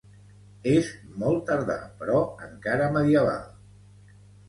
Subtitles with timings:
[0.71, 0.89] És
[1.25, 3.49] molt tardà, però encara medieval.